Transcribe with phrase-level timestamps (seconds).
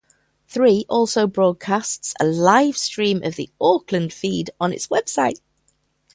[0.47, 5.41] Three also broadcasts a livestream of the Auckland feed on its website.